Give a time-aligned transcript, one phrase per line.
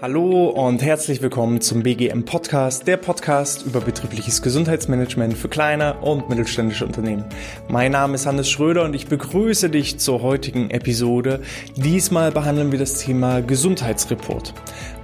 [0.00, 6.30] Hallo und herzlich willkommen zum BGM Podcast, der Podcast über betriebliches Gesundheitsmanagement für kleine und
[6.30, 7.26] mittelständische Unternehmen.
[7.68, 11.42] Mein Name ist Hannes Schröder und ich begrüße dich zur heutigen Episode.
[11.76, 14.54] Diesmal behandeln wir das Thema Gesundheitsreport.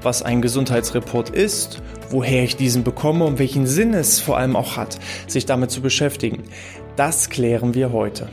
[0.01, 4.79] Was ein Gesundheitsreport ist, woher ich diesen bekomme und welchen Sinn es vor allem auch
[4.79, 6.45] hat, sich damit zu beschäftigen.
[6.97, 8.31] Das klären wir heute.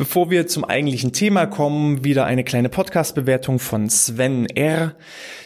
[0.00, 4.94] Bevor wir zum eigentlichen Thema kommen, wieder eine kleine Podcast-Bewertung von Sven R.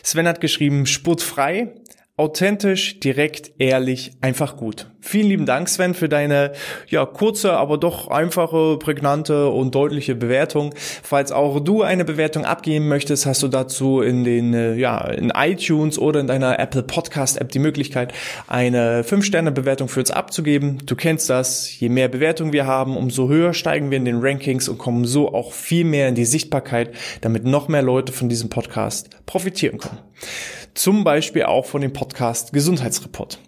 [0.04, 1.72] Sven hat geschrieben, spurtfrei,
[2.16, 4.88] Authentisch, direkt, ehrlich, einfach gut.
[5.00, 6.52] Vielen lieben Dank, Sven, für deine
[6.86, 10.72] ja kurze, aber doch einfache, prägnante und deutliche Bewertung.
[11.02, 15.30] Falls auch du eine Bewertung abgeben möchtest, hast du dazu in den äh, ja in
[15.30, 18.14] iTunes oder in deiner Apple Podcast App die Möglichkeit,
[18.46, 20.82] eine 5 Sterne Bewertung für uns abzugeben.
[20.86, 21.80] Du kennst das.
[21.80, 25.34] Je mehr Bewertungen wir haben, umso höher steigen wir in den Rankings und kommen so
[25.34, 26.92] auch viel mehr in die Sichtbarkeit,
[27.22, 29.98] damit noch mehr Leute von diesem Podcast profitieren können.
[30.74, 33.38] Zum Beispiel auch von dem Podcast Gesundheitsreport.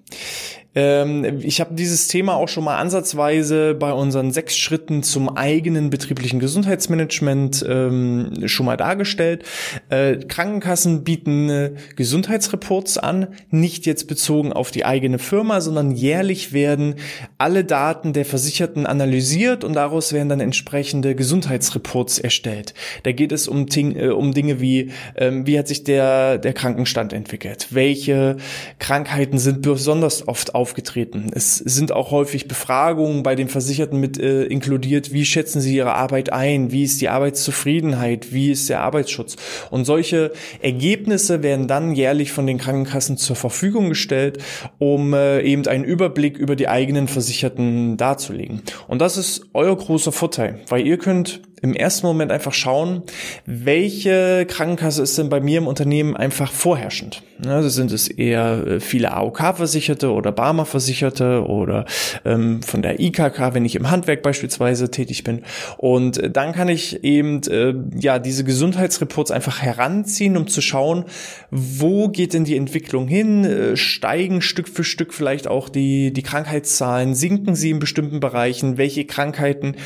[0.76, 5.90] Ähm, ich habe dieses Thema auch schon mal ansatzweise bei unseren sechs Schritten zum eigenen
[5.90, 9.44] betrieblichen Gesundheitsmanagement ähm, schon mal dargestellt.
[9.88, 16.52] Äh, Krankenkassen bieten äh, Gesundheitsreports an, nicht jetzt bezogen auf die eigene Firma, sondern jährlich
[16.52, 16.96] werden
[17.38, 22.74] alle Daten der Versicherten analysiert und daraus werden dann entsprechende Gesundheitsreports erstellt.
[23.04, 27.14] Da geht es um, äh, um Dinge wie, ähm, wie hat sich der, der Krankenstand
[27.14, 28.36] entwickelt, welche
[28.78, 31.30] Krankheiten sind besonders oft auf aufgetreten.
[31.32, 35.12] Es sind auch häufig Befragungen bei den Versicherten mit äh, inkludiert.
[35.12, 36.72] Wie schätzen sie ihre Arbeit ein?
[36.72, 38.32] Wie ist die Arbeitszufriedenheit?
[38.32, 39.36] Wie ist der Arbeitsschutz?
[39.70, 44.42] Und solche Ergebnisse werden dann jährlich von den Krankenkassen zur Verfügung gestellt,
[44.78, 48.62] um äh, eben einen Überblick über die eigenen Versicherten darzulegen.
[48.88, 53.02] Und das ist euer großer Vorteil, weil ihr könnt im ersten Moment einfach schauen,
[53.46, 57.22] welche Krankenkasse ist denn bei mir im Unternehmen einfach vorherrschend.
[57.46, 61.86] Also sind es eher äh, viele AOK-Versicherte oder Barmer-Versicherte oder
[62.24, 65.42] ähm, von der IKK, wenn ich im Handwerk beispielsweise tätig bin.
[65.78, 71.04] Und äh, dann kann ich eben äh, ja diese Gesundheitsreports einfach heranziehen, um zu schauen,
[71.50, 73.44] wo geht denn die Entwicklung hin?
[73.44, 77.14] Äh, steigen Stück für Stück vielleicht auch die, die Krankheitszahlen?
[77.14, 78.76] Sinken sie in bestimmten Bereichen?
[78.76, 79.76] Welche Krankheiten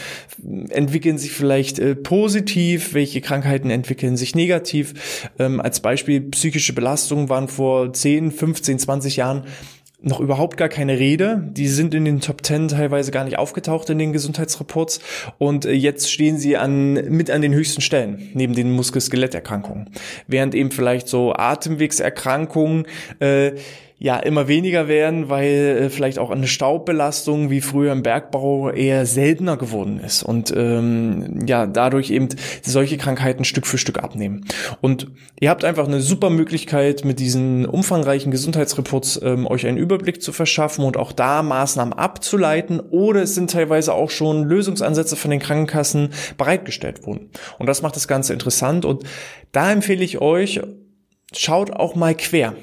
[0.71, 5.29] entwickeln sich vielleicht vielleicht äh, positiv, welche Krankheiten entwickeln sich negativ.
[5.39, 9.45] Ähm, als Beispiel psychische Belastungen waren vor 10, 15, 20 Jahren
[10.01, 11.47] noch überhaupt gar keine Rede.
[11.53, 15.01] Die sind in den Top 10 teilweise gar nicht aufgetaucht in den Gesundheitsreports
[15.37, 19.91] und äh, jetzt stehen sie an, mit an den höchsten Stellen, neben den Muskel-Skeletterkrankungen.
[20.27, 22.87] Während eben vielleicht so Atemwegserkrankungen
[23.19, 23.53] äh,
[24.03, 29.05] ja immer weniger werden, weil äh, vielleicht auch eine Staubbelastung wie früher im Bergbau eher
[29.05, 32.31] seltener geworden ist und ähm, ja dadurch eben
[32.63, 34.47] solche Krankheiten Stück für Stück abnehmen.
[34.81, 35.09] Und
[35.39, 40.33] ihr habt einfach eine super Möglichkeit mit diesen umfangreichen Gesundheitsreports ähm, euch einen Überblick zu
[40.33, 45.41] verschaffen und auch da Maßnahmen abzuleiten oder es sind teilweise auch schon Lösungsansätze von den
[45.41, 46.09] Krankenkassen
[46.39, 47.29] bereitgestellt worden.
[47.59, 49.05] Und das macht das Ganze interessant und
[49.53, 50.63] da empfehle ich euch,
[51.35, 52.55] schaut auch mal quer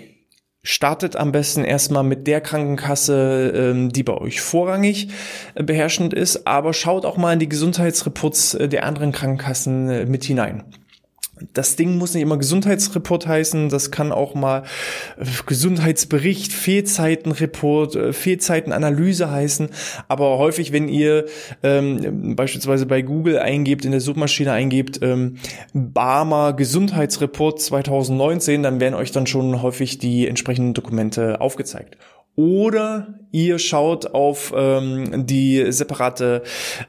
[0.64, 5.10] startet am besten erstmal mit der Krankenkasse, ähm, die bei euch vorrangig
[5.56, 10.06] äh, beherrschend ist, aber schaut auch mal in die Gesundheitsreports äh, der anderen Krankenkassen äh,
[10.06, 10.64] mit hinein
[11.54, 14.64] das Ding muss nicht immer Gesundheitsreport heißen, das kann auch mal
[15.18, 19.70] äh, Gesundheitsbericht, Fehlzeitenreport, äh, Fehlzeitenanalyse heißen.
[20.08, 21.26] Aber häufig, wenn ihr
[21.64, 25.38] ähm, beispielsweise bei Google eingebt, in der Suchmaschine eingebt, ähm,
[25.74, 31.98] Barmer Gesundheitsreport 2019, dann werden euch dann schon häufig die entsprechenden Dokumente aufgezeigt
[32.38, 36.44] oder ihr schaut auf ähm, die separate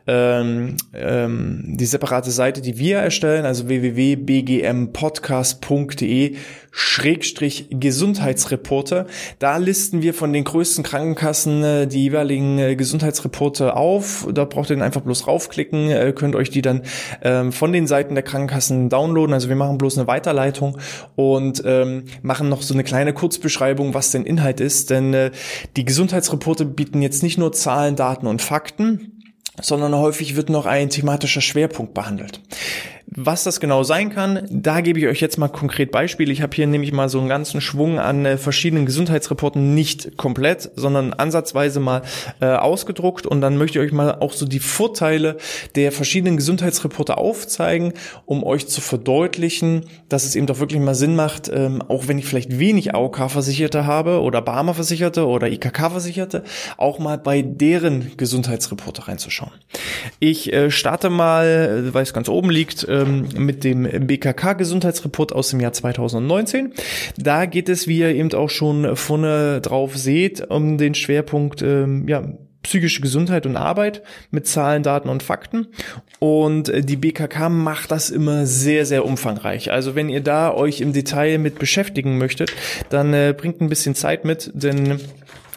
[0.07, 6.37] ähm, ähm, die separate Seite, die wir erstellen, also www.bgmpodcast.de
[6.81, 9.07] Schrägstrich Gesundheitsreporte.
[9.41, 14.29] Da listen wir von den größten Krankenkassen äh, die jeweiligen äh, Gesundheitsreporte auf.
[14.33, 16.83] Da braucht ihr dann einfach bloß raufklicken, äh, könnt euch die dann
[17.21, 19.35] ähm, von den Seiten der Krankenkassen downloaden.
[19.35, 20.79] Also wir machen bloß eine Weiterleitung
[21.17, 24.91] und ähm, machen noch so eine kleine Kurzbeschreibung, was denn Inhalt ist.
[24.91, 25.33] Denn
[25.77, 29.25] die Gesundheitsreporte bieten jetzt nicht nur Zahlen, Daten und Fakten,
[29.61, 32.41] sondern häufig wird noch ein thematischer Schwerpunkt behandelt.
[33.11, 36.31] Was das genau sein kann, da gebe ich euch jetzt mal konkret Beispiele.
[36.31, 40.71] Ich habe hier nämlich mal so einen ganzen Schwung an äh, verschiedenen Gesundheitsreporten, nicht komplett,
[40.77, 42.03] sondern ansatzweise mal
[42.41, 45.39] äh, ausgedruckt und dann möchte ich euch mal auch so die Vorteile
[45.75, 47.95] der verschiedenen Gesundheitsreporte aufzeigen,
[48.27, 52.19] um euch zu verdeutlichen, dass es eben doch wirklich mal Sinn macht, ähm, auch wenn
[52.19, 56.45] ich vielleicht wenig AOK-Versicherte habe oder Barmer-Versicherte oder IKK-Versicherte,
[56.77, 59.53] auch mal bei deren Gesundheitsreporte reinzuschauen.
[60.21, 61.47] Ich äh, starte mal,
[61.89, 66.73] äh, weil es ganz oben liegt, ähm, mit dem BKK-Gesundheitsreport aus dem Jahr 2019.
[67.17, 72.07] Da geht es, wie ihr eben auch schon vorne drauf seht, um den Schwerpunkt ähm,
[72.09, 72.23] ja,
[72.63, 75.69] psychische Gesundheit und Arbeit mit Zahlen, Daten und Fakten.
[76.19, 79.71] Und äh, die BKK macht das immer sehr, sehr umfangreich.
[79.73, 82.53] Also wenn ihr da euch im Detail mit beschäftigen möchtet,
[82.91, 85.01] dann äh, bringt ein bisschen Zeit mit, denn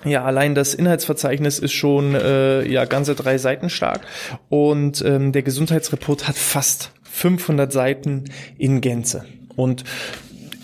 [0.03, 4.01] ja, allein das Inhaltsverzeichnis ist schon äh, ja ganze drei Seiten stark
[4.49, 8.25] und ähm, der Gesundheitsreport hat fast 500 Seiten
[8.57, 9.25] in Gänze.
[9.55, 9.83] Und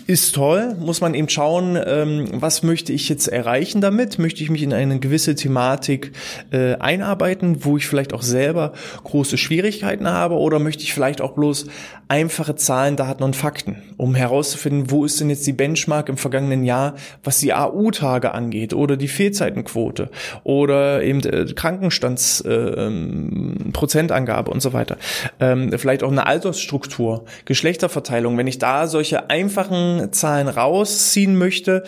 [0.08, 4.18] ist toll, muss man eben schauen, ähm, was möchte ich jetzt erreichen damit?
[4.18, 6.12] Möchte ich mich in eine gewisse Thematik
[6.50, 8.72] äh, einarbeiten, wo ich vielleicht auch selber
[9.04, 11.66] große Schwierigkeiten habe oder möchte ich vielleicht auch bloß
[12.08, 16.64] einfache Zahlen, Daten und Fakten, um herauszufinden, wo ist denn jetzt die Benchmark im vergangenen
[16.64, 20.08] Jahr, was die AU-Tage angeht oder die Fehlzeitenquote
[20.42, 24.96] oder eben äh, Krankenstandsprozentangabe äh, und so weiter.
[25.38, 28.38] Ähm, vielleicht auch eine Altersstruktur, Geschlechterverteilung.
[28.38, 31.84] Wenn ich da solche einfachen Zahlen rausziehen möchte,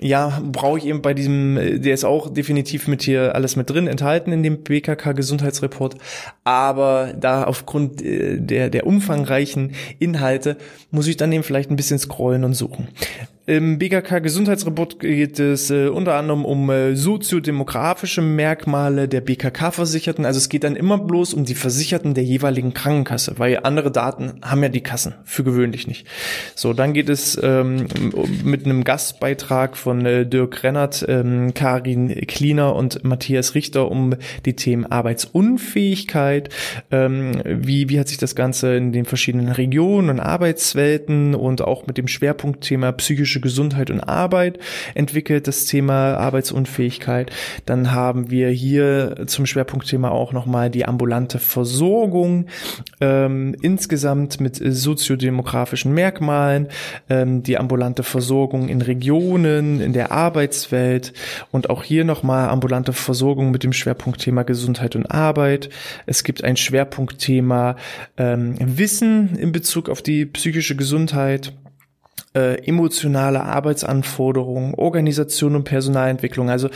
[0.00, 3.86] ja, brauche ich eben bei diesem, der ist auch definitiv mit hier alles mit drin
[3.86, 5.96] enthalten in dem BKK Gesundheitsreport,
[6.44, 10.56] aber da aufgrund äh, der, der umfangreichen Inhalte
[10.90, 12.88] muss ich dann eben vielleicht ein bisschen scrollen und suchen.
[13.46, 20.24] Im BKK Gesundheitsreport geht es äh, unter anderem um äh, soziodemografische Merkmale der BKK-Versicherten.
[20.24, 24.40] Also es geht dann immer bloß um die Versicherten der jeweiligen Krankenkasse, weil andere Daten
[24.40, 26.06] haben ja die Kassen, für gewöhnlich nicht.
[26.54, 27.86] So, dann geht es ähm,
[28.42, 34.14] mit einem Gastbeitrag von äh, Dirk Rennert, ähm, Karin Kliener und Matthias Richter um
[34.46, 36.48] die Themen Arbeitsunfähigkeit.
[36.90, 41.86] Ähm, wie, wie hat sich das Ganze in den verschiedenen Regionen und Arbeitswelten und auch
[41.86, 44.58] mit dem Schwerpunktthema psychische psychische Gesundheit und Arbeit
[44.94, 47.30] entwickelt, das Thema Arbeitsunfähigkeit.
[47.66, 52.46] Dann haben wir hier zum Schwerpunktthema auch nochmal die ambulante Versorgung,
[53.00, 56.68] ähm, insgesamt mit soziodemografischen Merkmalen,
[57.08, 61.12] ähm, die ambulante Versorgung in Regionen, in der Arbeitswelt
[61.50, 65.70] und auch hier nochmal ambulante Versorgung mit dem Schwerpunktthema Gesundheit und Arbeit.
[66.06, 67.76] Es gibt ein Schwerpunktthema
[68.16, 71.52] ähm, Wissen in Bezug auf die psychische Gesundheit
[72.34, 76.50] äh, emotionale Arbeitsanforderungen, Organisation und Personalentwicklung.
[76.50, 76.68] Also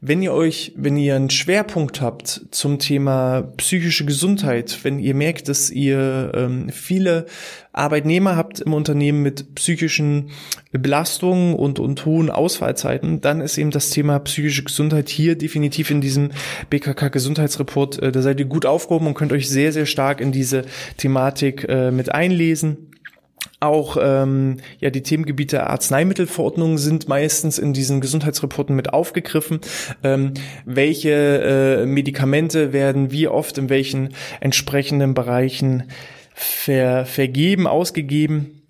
[0.00, 5.48] wenn ihr euch, wenn ihr einen Schwerpunkt habt zum Thema psychische Gesundheit, wenn ihr merkt,
[5.48, 7.26] dass ihr ähm, viele
[7.72, 10.30] Arbeitnehmer habt im Unternehmen mit psychischen
[10.72, 16.00] Belastungen und, und hohen Ausfallzeiten, dann ist eben das Thema psychische Gesundheit hier definitiv in
[16.00, 16.30] diesem
[16.68, 20.32] BKK Gesundheitsreport, äh, da seid ihr gut aufgehoben und könnt euch sehr, sehr stark in
[20.32, 20.64] diese
[20.96, 22.90] Thematik äh, mit einlesen.
[23.60, 29.60] Auch ähm, ja die Themengebiete Arzneimittelverordnungen sind meistens in diesen Gesundheitsreporten mit aufgegriffen.
[30.02, 35.84] Ähm, welche äh, Medikamente werden wie oft in welchen entsprechenden Bereichen
[36.34, 38.62] ver vergeben, ausgegeben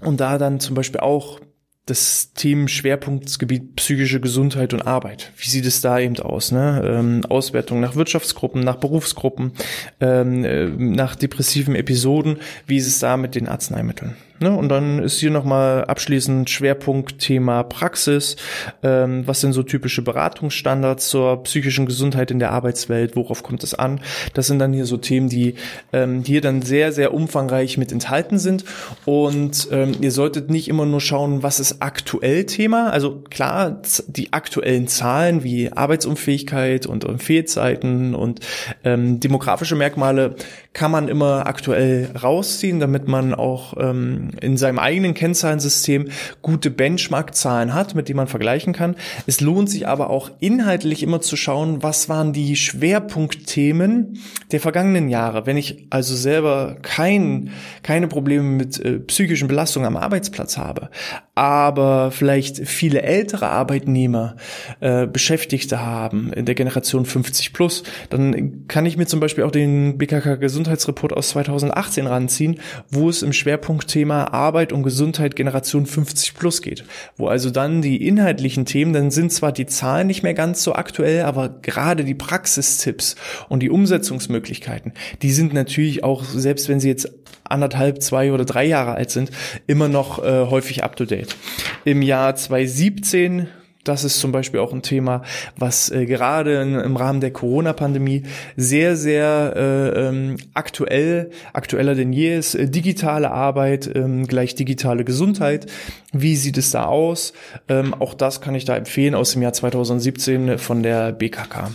[0.00, 1.40] und da dann zum Beispiel auch
[1.86, 5.32] das Themenschwerpunktsgebiet psychische Gesundheit und Arbeit.
[5.36, 6.52] Wie sieht es da eben aus?
[6.52, 6.82] Ne?
[6.84, 9.52] Ähm, Auswertung nach Wirtschaftsgruppen, nach Berufsgruppen,
[10.00, 12.38] ähm, äh, nach depressiven Episoden.
[12.66, 14.16] Wie ist es da mit den Arzneimitteln?
[14.42, 14.50] Ne?
[14.50, 18.36] Und dann ist hier nochmal abschließend Schwerpunkt Thema Praxis.
[18.82, 23.16] Ähm, was sind so typische Beratungsstandards zur psychischen Gesundheit in der Arbeitswelt?
[23.16, 24.00] Worauf kommt es an?
[24.34, 25.54] Das sind dann hier so Themen, die
[25.92, 28.64] ähm, hier dann sehr, sehr umfangreich mit enthalten sind.
[29.04, 32.90] Und ähm, ihr solltet nicht immer nur schauen, was ist aktuell Thema.
[32.90, 38.40] Also klar, die aktuellen Zahlen wie Arbeitsunfähigkeit und, und Fehlzeiten und
[38.82, 40.34] ähm, demografische Merkmale
[40.72, 46.08] kann man immer aktuell rausziehen, damit man auch ähm, in seinem eigenen Kennzahlensystem
[46.40, 48.96] gute Benchmark-Zahlen hat, mit denen man vergleichen kann.
[49.26, 54.18] Es lohnt sich aber auch inhaltlich immer zu schauen, was waren die Schwerpunktthemen
[54.50, 55.46] der vergangenen Jahre.
[55.46, 57.50] Wenn ich also selber kein,
[57.82, 60.90] keine Probleme mit äh, psychischen Belastungen am Arbeitsplatz habe,
[61.34, 64.36] aber vielleicht viele ältere Arbeitnehmer
[64.80, 69.50] äh, Beschäftigte haben in der Generation 50 plus, dann kann ich mir zum Beispiel auch
[69.50, 72.60] den BKK Gesundheitsreport aus 2018 ranziehen,
[72.90, 76.84] wo es im Schwerpunktthema Arbeit und Gesundheit Generation 50 plus geht,
[77.16, 80.74] wo also dann die inhaltlichen Themen, dann sind zwar die Zahlen nicht mehr ganz so
[80.74, 83.16] aktuell, aber gerade die Praxistipps
[83.48, 87.10] und die Umsetzungsmöglichkeiten, die sind natürlich auch, selbst wenn sie jetzt
[87.52, 89.30] anderthalb, zwei oder drei Jahre alt sind,
[89.66, 91.36] immer noch äh, häufig up to date.
[91.84, 93.48] Im Jahr 2017
[93.84, 95.22] das ist zum Beispiel auch ein Thema,
[95.56, 98.22] was äh, gerade in, im Rahmen der Corona-Pandemie
[98.56, 102.54] sehr, sehr äh, ähm, aktuell, aktueller denn je ist.
[102.54, 105.66] Äh, digitale Arbeit ähm, gleich digitale Gesundheit.
[106.12, 107.32] Wie sieht es da aus?
[107.68, 111.70] Ähm, auch das kann ich da empfehlen aus dem Jahr 2017 von der BKK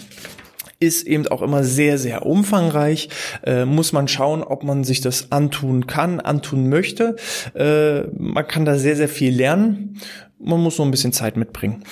[0.80, 3.10] ist eben auch immer sehr, sehr umfangreich.
[3.44, 7.16] Äh, muss man schauen, ob man sich das antun kann, antun möchte.
[7.56, 10.00] Äh, man kann da sehr, sehr viel lernen.
[10.40, 11.84] Man muss nur ein bisschen Zeit mitbringen.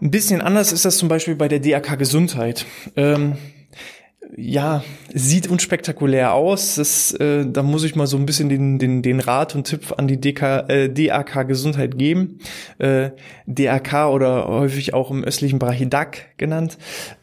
[0.00, 2.66] Ein bisschen anders ist das zum Beispiel bei der DAK Gesundheit.
[2.96, 3.36] Ähm,
[4.38, 6.74] ja, sieht unspektakulär aus.
[6.74, 9.94] Das, äh, da muss ich mal so ein bisschen den, den, den Rat und Tipp
[9.96, 12.38] an die DK, äh, DAK Gesundheit geben.
[12.78, 13.10] Äh,
[13.46, 16.76] DAK oder häufig auch im östlichen Bereich DAC genannt.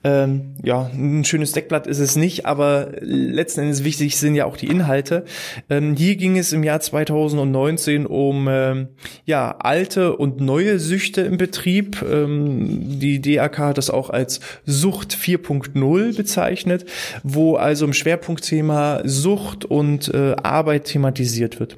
[0.03, 4.57] Ähm, ja, ein schönes Deckblatt ist es nicht, aber letzten Endes wichtig sind ja auch
[4.57, 5.25] die Inhalte.
[5.69, 8.87] Ähm, hier ging es im Jahr 2019 um ähm,
[9.25, 12.01] ja alte und neue Süchte im Betrieb.
[12.01, 16.85] Ähm, die DAK hat das auch als Sucht 4.0 bezeichnet
[17.23, 21.77] wo also im Schwerpunktthema Sucht und äh, Arbeit thematisiert wird.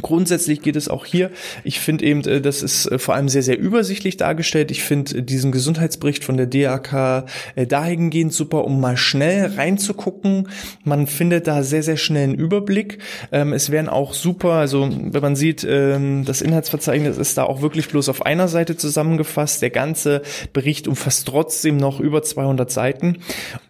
[0.00, 1.32] Grundsätzlich geht es auch hier.
[1.64, 4.70] Ich finde eben, äh, das ist äh, vor allem sehr, sehr übersichtlich dargestellt.
[4.70, 7.26] Ich finde äh, diesen Gesundheitsbericht von der DAK
[7.68, 10.48] dahingehend super, um mal schnell reinzugucken.
[10.84, 12.98] Man findet da sehr, sehr schnell einen Überblick.
[13.32, 17.60] Ähm, es wären auch super, also wenn man sieht, ähm, das Inhaltsverzeichnis ist da auch
[17.60, 19.60] wirklich bloß auf einer Seite zusammengefasst.
[19.60, 23.18] Der ganze Bericht umfasst trotzdem noch über 200 Seiten.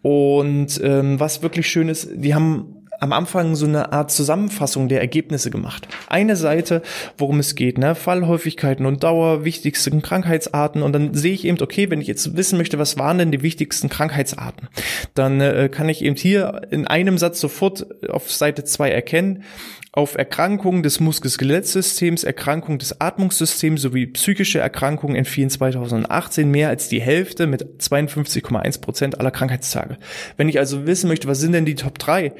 [0.03, 5.01] Und ähm, was wirklich schön ist, die haben am Anfang so eine Art Zusammenfassung der
[5.01, 5.89] Ergebnisse gemacht.
[6.07, 6.83] Eine Seite,
[7.19, 7.95] worum es geht, ne?
[7.95, 12.59] Fallhäufigkeiten und Dauer, wichtigsten Krankheitsarten und dann sehe ich eben, okay, wenn ich jetzt wissen
[12.59, 14.69] möchte, was waren denn die wichtigsten Krankheitsarten,
[15.15, 19.45] dann äh, kann ich eben hier in einem Satz sofort auf Seite zwei erkennen,
[19.93, 27.01] auf Erkrankungen des Muskel-Skelettsystems, Erkrankungen des Atmungssystems sowie psychische Erkrankungen entfielen 2018 mehr als die
[27.01, 29.99] Hälfte mit 52,1 Prozent aller Krankheitstage.
[30.37, 32.33] Wenn ich also wissen möchte, was sind denn die Top 3,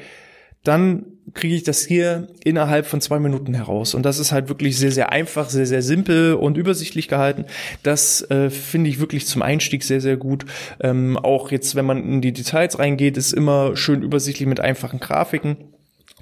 [0.63, 3.95] dann kriege ich das hier innerhalb von zwei Minuten heraus.
[3.95, 7.45] Und das ist halt wirklich sehr, sehr einfach, sehr, sehr simpel und übersichtlich gehalten.
[7.83, 10.45] Das äh, finde ich wirklich zum Einstieg sehr, sehr gut.
[10.81, 14.99] Ähm, auch jetzt, wenn man in die Details reingeht, ist immer schön übersichtlich mit einfachen
[14.99, 15.57] Grafiken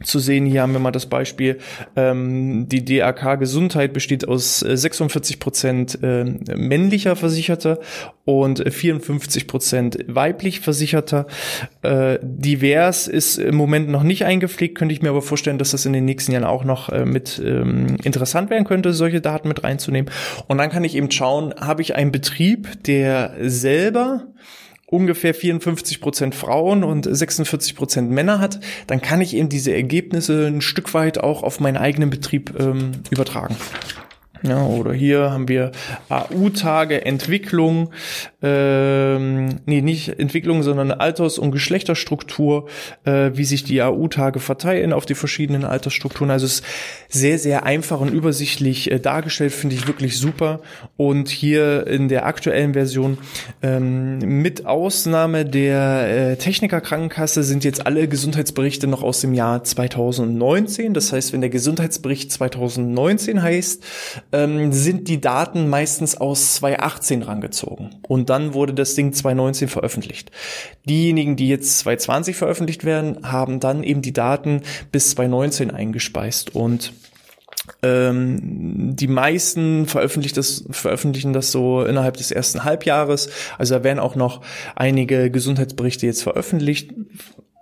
[0.04, 0.46] zu sehen.
[0.46, 1.60] Hier haben wir mal das Beispiel,
[1.96, 6.24] ähm, die DAK Gesundheit besteht aus 46 äh, Prozent äh,
[6.56, 7.80] männlicher Versicherter
[8.26, 11.28] und 54 Prozent weiblich Versicherter.
[11.82, 15.86] Äh, divers ist im Moment noch nicht eingepflegt, könnte ich mir aber vorstellen, dass das
[15.86, 19.64] in den nächsten Jahren auch noch äh, mit ähm, interessant werden könnte, solche Daten mit
[19.64, 20.12] reinzunehmen.
[20.48, 24.28] Und dann kann ich eben schauen, habe ich einen Betrieb, der selber
[24.90, 30.48] ungefähr 54 Prozent Frauen und 46 Prozent Männer hat, dann kann ich eben diese Ergebnisse
[30.48, 33.56] ein Stück weit auch auf meinen eigenen Betrieb ähm, übertragen.
[34.42, 35.72] Ja, oder hier haben wir
[36.08, 37.92] AU-Tage Entwicklung,
[38.42, 42.68] ähm, nee, nicht Entwicklung, sondern Alters- und Geschlechterstruktur,
[43.04, 46.32] äh, wie sich die AU-Tage verteilen auf die verschiedenen Altersstrukturen.
[46.32, 46.66] Also es ist
[47.10, 50.62] sehr, sehr einfach und übersichtlich äh, dargestellt, finde ich wirklich super.
[50.96, 53.18] Und hier in der aktuellen Version
[53.62, 60.94] ähm, mit Ausnahme der äh, Technikerkrankenkasse sind jetzt alle Gesundheitsberichte noch aus dem Jahr 2019.
[60.94, 63.84] Das heißt, wenn der Gesundheitsbericht 2019 heißt,
[64.32, 67.96] ähm, sind die Daten meistens aus 2018 rangezogen.
[68.08, 70.32] Und dann wurde das Ding 2019 veröffentlicht.
[70.86, 76.56] Diejenigen, die jetzt 2020 veröffentlicht werden, haben dann eben die Daten bis 2019 eingespeist.
[76.56, 76.94] Und
[77.82, 83.30] ähm, die meisten veröffentlichen das, veröffentlichen das so innerhalb des ersten Halbjahres.
[83.58, 84.42] Also da werden auch noch
[84.76, 86.94] einige Gesundheitsberichte jetzt veröffentlicht,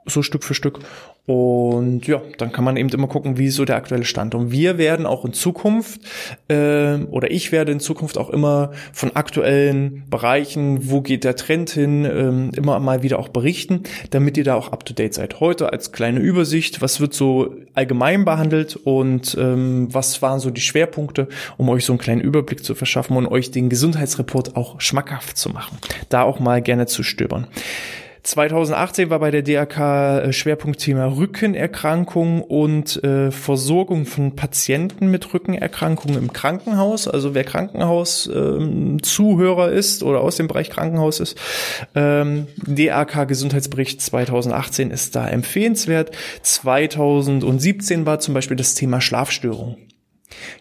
[0.06, 0.80] so Stück für Stück.
[1.28, 4.34] Und ja, dann kann man eben immer gucken, wie so der aktuelle Stand.
[4.34, 6.00] Und wir werden auch in Zukunft,
[6.48, 11.70] äh, oder ich werde in Zukunft auch immer von aktuellen Bereichen, wo geht der Trend
[11.70, 15.42] hin, äh, immer mal wieder auch berichten, damit ihr da auch up-to-date seid.
[15.42, 20.62] Heute als kleine Übersicht, was wird so allgemein behandelt und ähm, was waren so die
[20.62, 25.38] Schwerpunkte, um euch so einen kleinen Überblick zu verschaffen und euch den Gesundheitsreport auch schmackhaft
[25.38, 25.78] zu machen.
[26.08, 27.48] Da auch mal gerne zu stöbern.
[28.28, 36.18] 2018 war bei der DRK äh, Schwerpunktthema Rückenerkrankung und äh, Versorgung von Patienten mit Rückenerkrankungen
[36.18, 37.08] im Krankenhaus.
[37.08, 41.38] Also wer Krankenhaus-Zuhörer ähm, ist oder aus dem Bereich Krankenhaus ist,
[41.96, 46.12] ähm, DRK Gesundheitsbericht 2018 ist da empfehlenswert.
[46.42, 49.78] 2017 war zum Beispiel das Thema Schlafstörung.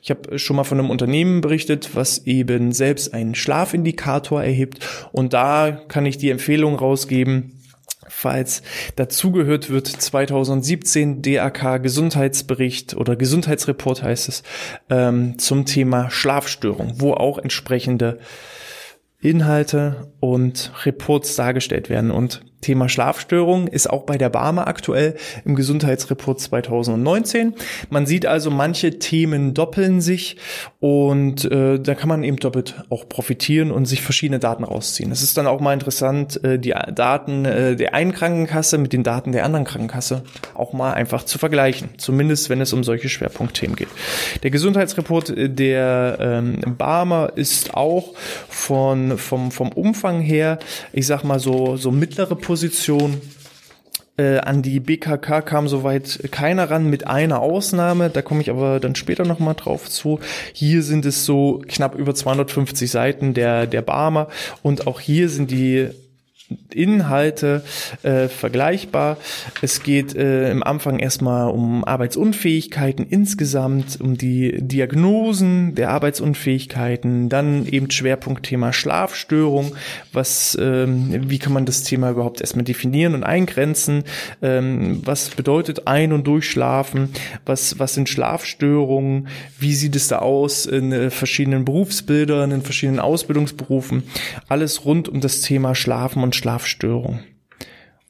[0.03, 4.79] Ich habe schon mal von einem Unternehmen berichtet, was eben selbst einen Schlafindikator erhebt.
[5.11, 7.56] Und da kann ich die Empfehlung rausgeben,
[8.09, 8.63] Falls
[8.97, 14.43] dazugehört wird 2017 DAK Gesundheitsbericht oder Gesundheitsreport heißt es
[14.91, 18.19] ähm, zum Thema Schlafstörung, wo auch entsprechende
[19.21, 22.11] Inhalte und Reports dargestellt werden.
[22.11, 27.55] Und Thema Schlafstörung ist auch bei der Barmer aktuell im Gesundheitsreport 2019.
[27.91, 30.37] Man sieht also, manche Themen doppeln sich
[30.81, 35.13] und äh, da kann man eben doppelt auch profitieren und sich verschiedene Daten rausziehen.
[35.13, 39.05] Es ist dann auch mal interessant, äh, die Daten äh, der einen Krankenkasse mit den
[39.05, 43.77] Daten der anderen Krankenkasse auch mal einfach zu vergleichen, zumindest wenn es um solche Schwerpunktthemen
[43.77, 43.91] geht.
[44.43, 48.15] Der Gesundheitsreport der ähm, Barmer ist auch
[48.49, 50.59] von, vom, vom Umfang her,
[50.93, 53.21] ich sag mal so, so mittlere Position Position.
[54.17, 58.09] Äh, an die BKK kam soweit keiner ran, mit einer Ausnahme.
[58.09, 60.21] Da komme ich aber dann später nochmal drauf zu.
[60.55, 64.29] Hier sind es so knapp über 250 Seiten der, der Barmer.
[64.63, 65.91] Und auch hier sind die
[66.71, 67.65] Inhalte
[68.03, 69.17] äh, vergleichbar.
[69.63, 77.67] Es geht äh, im Anfang erstmal um Arbeitsunfähigkeiten insgesamt, um die Diagnosen der Arbeitsunfähigkeiten, dann
[77.67, 79.75] eben Schwerpunktthema Schlafstörung,
[80.13, 84.05] was, ähm, wie kann man das Thema überhaupt erstmal definieren und eingrenzen,
[84.43, 87.11] ähm, was bedeutet Ein- und Durchschlafen,
[87.45, 93.01] was, was sind Schlafstörungen, wie sieht es da aus in äh, verschiedenen Berufsbildern, in verschiedenen
[93.01, 94.05] Ausbildungsberufen,
[94.49, 97.21] alles rund um das Thema Schlafen und Schlafstörung.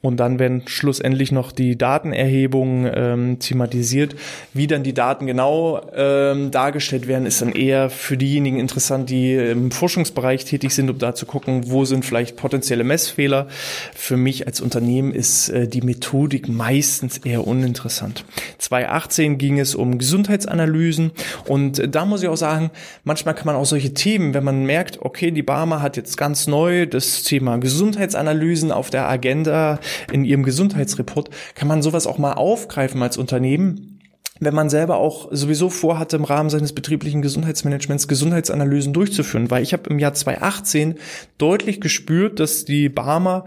[0.03, 4.15] Und dann werden schlussendlich noch die Datenerhebungen ähm, thematisiert.
[4.53, 9.35] Wie dann die Daten genau ähm, dargestellt werden, ist dann eher für diejenigen interessant, die
[9.35, 13.49] im Forschungsbereich tätig sind, um da zu gucken, wo sind vielleicht potenzielle Messfehler.
[13.95, 18.25] Für mich als Unternehmen ist äh, die Methodik meistens eher uninteressant.
[18.59, 21.11] 2018 ging es um Gesundheitsanalysen
[21.47, 22.71] und äh, da muss ich auch sagen,
[23.05, 26.47] manchmal kann man auch solche Themen, wenn man merkt, okay, die Barmer hat jetzt ganz
[26.47, 29.81] neu das Thema Gesundheitsanalysen auf der Agenda,
[30.13, 33.97] in ihrem Gesundheitsreport, kann man sowas auch mal aufgreifen als Unternehmen
[34.39, 39.73] wenn man selber auch sowieso vorhatte, im Rahmen seines betrieblichen Gesundheitsmanagements Gesundheitsanalysen durchzuführen, weil ich
[39.73, 40.97] habe im Jahr 2018
[41.39, 43.47] deutlich gespürt, dass die Barmer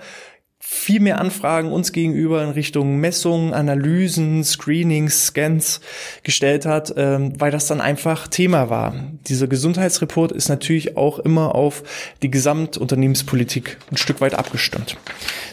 [0.61, 5.79] viel mehr Anfragen uns gegenüber in Richtung Messungen, Analysen, Screenings, Scans
[6.23, 8.93] gestellt hat, ähm, weil das dann einfach Thema war.
[9.27, 11.83] Dieser Gesundheitsreport ist natürlich auch immer auf
[12.21, 14.97] die Gesamtunternehmenspolitik ein Stück weit abgestimmt.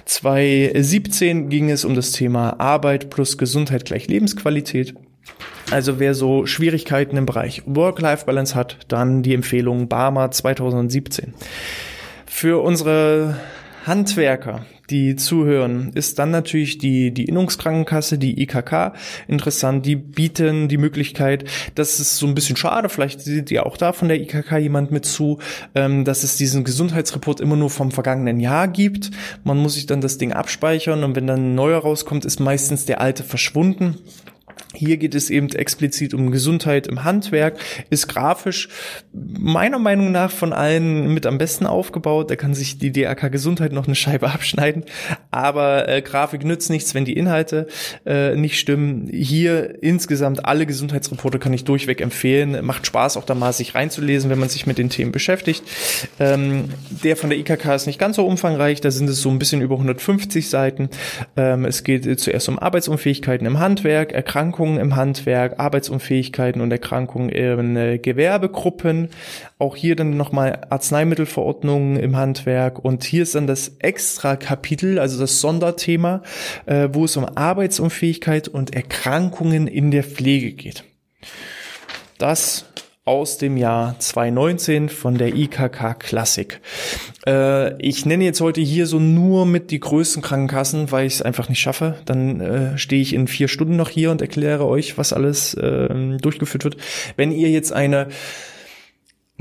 [0.06, 4.94] 2017 ging es um das Thema Arbeit plus Gesundheit gleich Lebensqualität.
[5.70, 11.34] Also wer so Schwierigkeiten im Bereich Work-Life-Balance hat, dann die Empfehlung Barmer 2017.
[12.26, 13.36] Für unsere
[13.86, 18.94] Handwerker, die zuhören, ist dann natürlich die, die Innungskrankenkasse, die IKK
[19.28, 19.86] interessant.
[19.86, 21.44] Die bieten die Möglichkeit,
[21.74, 24.90] das ist so ein bisschen schade, vielleicht sieht ja auch da von der IKK jemand
[24.90, 25.38] mit zu,
[25.74, 29.10] ähm, dass es diesen Gesundheitsreport immer nur vom vergangenen Jahr gibt.
[29.44, 32.86] Man muss sich dann das Ding abspeichern und wenn dann ein neuer rauskommt, ist meistens
[32.86, 33.98] der alte verschwunden.
[34.76, 37.58] Hier geht es eben explizit um Gesundheit im Handwerk,
[37.88, 38.68] ist grafisch
[39.12, 42.30] meiner Meinung nach von allen mit am besten aufgebaut.
[42.30, 44.84] Da kann sich die DRK Gesundheit noch eine Scheibe abschneiden.
[45.30, 47.68] Aber äh, Grafik nützt nichts, wenn die Inhalte
[48.04, 49.08] äh, nicht stimmen.
[49.10, 52.64] Hier insgesamt alle Gesundheitsreporte kann ich durchweg empfehlen.
[52.64, 55.62] Macht Spaß auch da mal sich reinzulesen, wenn man sich mit den Themen beschäftigt.
[56.20, 56.68] Ähm,
[57.02, 58.82] der von der IKK ist nicht ganz so umfangreich.
[58.82, 60.90] Da sind es so ein bisschen über 150 Seiten.
[61.36, 67.28] Ähm, es geht zuerst um Arbeitsunfähigkeiten im Handwerk, Erkrankungen Erkrankungen im Handwerk, Arbeitsunfähigkeiten und Erkrankungen
[67.28, 69.08] in äh, Gewerbegruppen.
[69.58, 72.84] Auch hier dann nochmal Arzneimittelverordnungen im Handwerk.
[72.84, 76.22] Und hier ist dann das extra Kapitel, also das Sonderthema,
[76.66, 80.84] äh, wo es um Arbeitsunfähigkeit und Erkrankungen in der Pflege geht.
[82.18, 82.64] Das
[83.06, 86.60] aus dem Jahr 2019 von der IKK Classic.
[87.24, 91.22] Äh, ich nenne jetzt heute hier so nur mit die größten Krankenkassen, weil ich es
[91.22, 91.94] einfach nicht schaffe.
[92.04, 95.88] Dann äh, stehe ich in vier Stunden noch hier und erkläre euch, was alles äh,
[96.18, 96.76] durchgeführt wird.
[97.16, 98.08] Wenn ihr jetzt eine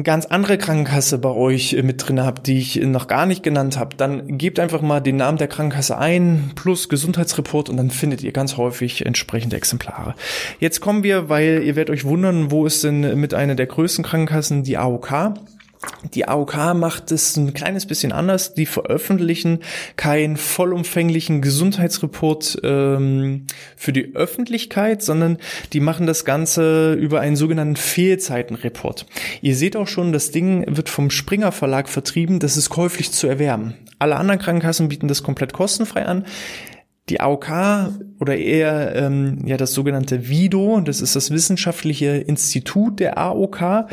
[0.03, 3.79] ganz andere Krankenkasse bei euch äh, mit drin habt, die ich noch gar nicht genannt
[3.79, 8.21] habe, dann gebt einfach mal den Namen der Krankenkasse ein plus Gesundheitsreport und dann findet
[8.21, 10.15] ihr ganz häufig entsprechende Exemplare.
[10.59, 14.03] Jetzt kommen wir, weil ihr werdet euch wundern, wo ist denn mit einer der größten
[14.03, 15.33] Krankenkassen die AOK?
[16.13, 18.53] Die AOK macht es ein kleines bisschen anders.
[18.53, 19.59] Die veröffentlichen
[19.95, 25.37] keinen vollumfänglichen Gesundheitsreport ähm, für die Öffentlichkeit, sondern
[25.73, 29.05] die machen das Ganze über einen sogenannten Fehlzeitenreport.
[29.41, 32.39] Ihr seht auch schon, das Ding wird vom Springer Verlag vertrieben.
[32.39, 33.73] Das ist käuflich zu erwerben.
[33.97, 36.25] Alle anderen Krankenkassen bieten das komplett kostenfrei an.
[37.09, 37.49] Die AOK
[38.19, 43.87] oder eher ähm, ja das sogenannte VIDO, das ist das wissenschaftliche Institut der AOK.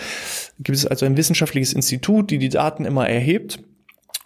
[0.61, 3.59] Gibt es also ein wissenschaftliches Institut, die die Daten immer erhebt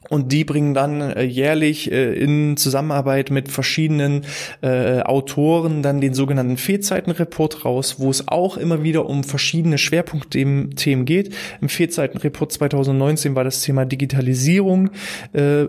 [0.09, 4.25] Und die bringen dann äh, jährlich äh, in Zusammenarbeit mit verschiedenen
[4.63, 11.05] äh, Autoren dann den sogenannten Fehlzeitenreport raus, wo es auch immer wieder um verschiedene Schwerpunktthemen
[11.05, 11.35] geht.
[11.61, 14.91] Im Fehlzeitenreport 2019 war das Thema Digitalisierung
[15.33, 15.65] äh,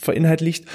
[0.00, 0.66] verinhaltlicht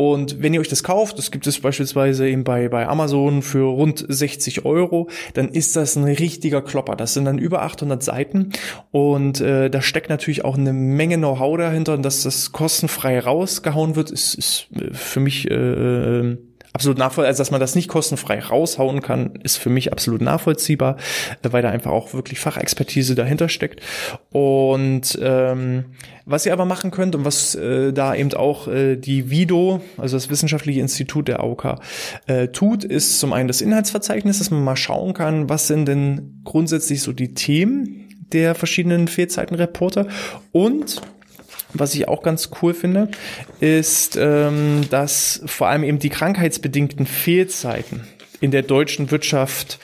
[0.00, 3.64] und wenn ihr euch das kauft, das gibt es beispielsweise eben bei, bei Amazon für
[3.64, 6.94] rund 60 Euro, dann ist das ein richtiger Klopper.
[6.94, 8.50] Das sind dann über 800 Seiten
[8.92, 13.96] und äh, da steckt natürlich auch eine Menge Know-how dahinter und dass das kostenfrei rausgehauen
[13.96, 16.38] wird, ist, ist äh, für mich äh, äh
[16.72, 20.96] absolut nachvollziehbar, also dass man das nicht kostenfrei raushauen kann, ist für mich absolut nachvollziehbar,
[21.42, 23.80] weil da einfach auch wirklich Fachexpertise dahinter steckt.
[24.30, 25.86] Und ähm,
[26.24, 30.16] was ihr aber machen könnt und was äh, da eben auch äh, die Vido, also
[30.16, 31.76] das Wissenschaftliche Institut der AOK,
[32.26, 36.42] äh, tut, ist zum einen das Inhaltsverzeichnis, dass man mal schauen kann, was sind denn
[36.44, 40.06] grundsätzlich so die Themen der verschiedenen Fehlzeitenreporter
[40.52, 41.00] und
[41.74, 43.08] was ich auch ganz cool finde,
[43.60, 48.06] ist, ähm, dass vor allem eben die krankheitsbedingten Fehlzeiten
[48.40, 49.78] in der deutschen Wirtschaft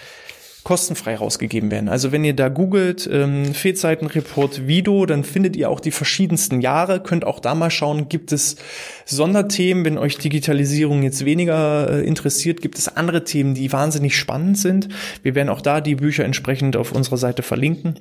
[0.64, 1.88] kostenfrei rausgegeben werden.
[1.88, 7.01] Also wenn ihr da googelt ähm, Fehlzeitenreport Vido, dann findet ihr auch die verschiedensten Jahre.
[7.01, 8.57] Könnt auch da mal schauen, gibt es
[9.05, 14.59] Sonderthemen, wenn euch Digitalisierung jetzt weniger äh, interessiert, gibt es andere Themen, die wahnsinnig spannend
[14.59, 14.88] sind.
[15.23, 18.01] Wir werden auch da die Bücher entsprechend auf unserer Seite verlinken.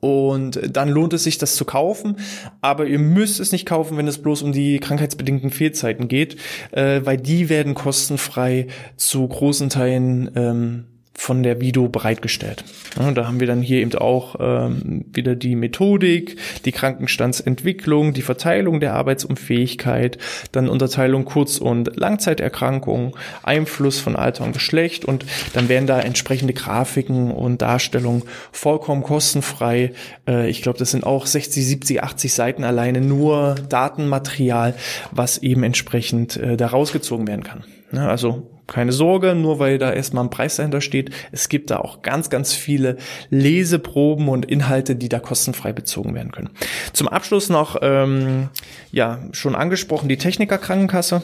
[0.00, 2.16] Und dann lohnt es sich, das zu kaufen.
[2.60, 6.36] Aber ihr müsst es nicht kaufen, wenn es bloß um die krankheitsbedingten Fehlzeiten geht,
[6.72, 12.64] äh, weil die werden kostenfrei zu großen Teilen ähm, von der Vido bereitgestellt.
[12.98, 18.22] Ja, da haben wir dann hier eben auch ähm, wieder die Methodik, die Krankenstandsentwicklung, die
[18.22, 20.18] Verteilung der Arbeitsunfähigkeit,
[20.52, 26.54] dann Unterteilung Kurz- und Langzeiterkrankung, Einfluss von Alter und Geschlecht und dann werden da entsprechende
[26.54, 29.92] Grafiken und Darstellungen vollkommen kostenfrei.
[30.26, 34.74] Äh, ich glaube, das sind auch 60, 70, 80 Seiten alleine nur Datenmaterial,
[35.10, 37.64] was eben entsprechend äh, da rausgezogen werden kann.
[37.92, 41.10] Also keine Sorge, nur weil da erstmal ein Preis dahinter steht.
[41.32, 42.96] Es gibt da auch ganz, ganz viele
[43.30, 46.50] Leseproben und Inhalte, die da kostenfrei bezogen werden können.
[46.92, 48.48] Zum Abschluss noch, ähm,
[48.90, 51.22] ja, schon angesprochen, die Technikerkrankenkasse.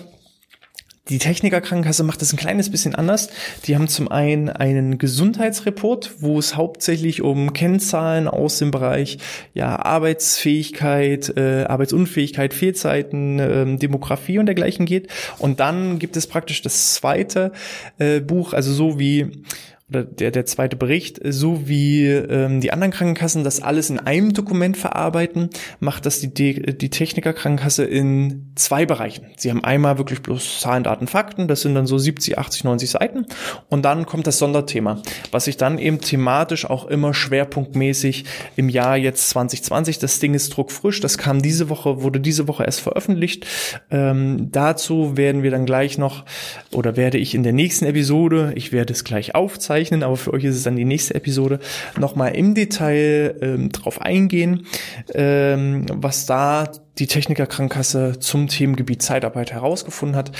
[1.08, 3.30] Die Techniker Krankenkasse macht das ein kleines bisschen anders.
[3.64, 9.18] Die haben zum einen einen Gesundheitsreport, wo es hauptsächlich um Kennzahlen aus dem Bereich
[9.54, 15.08] ja, Arbeitsfähigkeit, äh, Arbeitsunfähigkeit, Fehlzeiten, äh, Demografie und dergleichen geht.
[15.38, 17.52] Und dann gibt es praktisch das zweite
[17.98, 19.42] äh, Buch, also so wie
[19.90, 24.34] oder der, der zweite Bericht, so wie ähm, die anderen Krankenkassen das alles in einem
[24.34, 25.48] Dokument verarbeiten,
[25.80, 29.28] macht das die, die Technikerkrankenkasse in zwei Bereichen.
[29.36, 32.90] Sie haben einmal wirklich bloß Zahlen, Daten, Fakten, das sind dann so 70, 80, 90
[32.90, 33.26] Seiten
[33.70, 38.98] und dann kommt das Sonderthema, was sich dann eben thematisch auch immer schwerpunktmäßig im Jahr
[38.98, 43.46] jetzt 2020, das Ding ist druckfrisch, das kam diese Woche, wurde diese Woche erst veröffentlicht.
[43.90, 46.26] Ähm, dazu werden wir dann gleich noch
[46.72, 50.32] oder werde ich in der nächsten Episode, ich werde es gleich aufzeigen, aufzeichnen, aber für
[50.32, 51.60] euch ist es dann die nächste Episode,
[51.98, 54.66] nochmal im Detail ähm, drauf eingehen,
[55.14, 60.32] ähm, was da die Techniker Krankenkasse zum Themengebiet Zeitarbeit herausgefunden hat.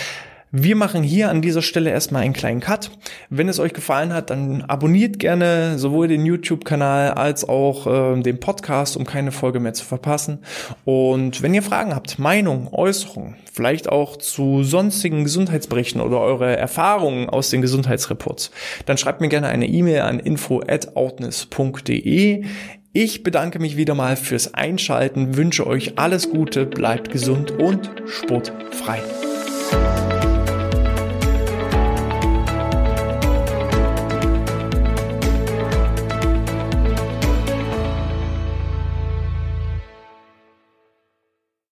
[0.50, 2.90] Wir machen hier an dieser Stelle erstmal einen kleinen Cut.
[3.28, 8.40] Wenn es euch gefallen hat, dann abonniert gerne sowohl den YouTube-Kanal als auch äh, den
[8.40, 10.38] Podcast, um keine Folge mehr zu verpassen.
[10.86, 17.28] Und wenn ihr Fragen habt, Meinung, Äußerungen, vielleicht auch zu sonstigen Gesundheitsberichten oder eure Erfahrungen
[17.28, 18.50] aus den Gesundheitsreports,
[18.86, 22.44] dann schreibt mir gerne eine E-Mail an info@outness.de.
[22.94, 29.02] Ich bedanke mich wieder mal fürs Einschalten, wünsche euch alles Gute, bleibt gesund und sportfrei.